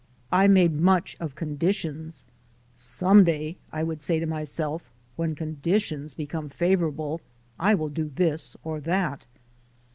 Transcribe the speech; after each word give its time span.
I 0.31 0.47
made 0.47 0.79
much 0.81 1.15
of 1.19 1.35
conditions. 1.35 2.23
"Some 2.73 3.23
day" 3.23 3.57
I 3.71 3.83
would 3.83 4.01
say 4.01 4.19
to 4.19 4.25
myself, 4.25 4.89
"when 5.15 5.35
conditions 5.35 6.15
become 6.15 6.49
favorable, 6.49 7.21
I 7.59 7.75
will 7.75 7.89
do 7.89 8.11
this 8.15 8.57
or 8.63 8.79
that." 8.79 9.27